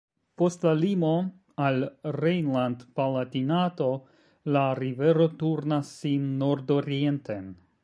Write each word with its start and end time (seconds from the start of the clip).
Post 0.41 0.63
la 0.67 0.71
limo 0.77 1.09
al 1.65 1.83
Rejnland-Palatinato 2.15 3.91
la 4.57 4.65
rivero 4.81 5.31
turnas 5.47 5.95
sin 6.01 6.27
nordorienten. 6.43 7.57